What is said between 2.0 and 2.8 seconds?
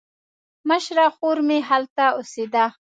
اوسېده.